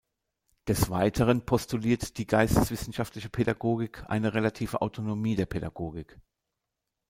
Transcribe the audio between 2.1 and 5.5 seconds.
die Geisteswissenschaftliche Pädagogik eine "relative Autonomie" der